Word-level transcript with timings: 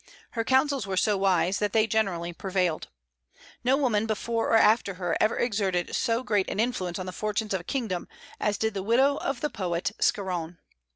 Her 0.31 0.43
counsels 0.43 0.87
were 0.87 0.97
so 0.97 1.15
wise 1.15 1.59
that 1.59 1.73
they 1.73 1.85
generally 1.85 2.33
prevailed. 2.33 2.87
No 3.63 3.77
woman 3.77 4.07
before 4.07 4.47
or 4.49 4.57
after 4.57 4.95
her 4.95 5.15
ever 5.21 5.37
exerted 5.37 5.95
so 5.95 6.23
great 6.23 6.49
an 6.49 6.59
influence 6.59 6.97
on 6.97 7.05
the 7.05 7.11
fortunes 7.11 7.53
of 7.53 7.61
a 7.61 7.65
kingdom 7.65 8.07
as 8.39 8.57
did 8.57 8.73
the 8.73 8.81
widow 8.81 9.17
of 9.17 9.41
the 9.41 9.49
poet 9.51 9.91
Scarron. 10.01 10.57